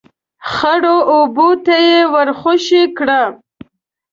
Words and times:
،خړو 0.51 0.97
اوبو 1.13 1.49
ته 1.65 1.75
يې 1.87 2.01
ور 2.13 2.29
خوشی 2.39 2.83
کړه. 2.97 3.21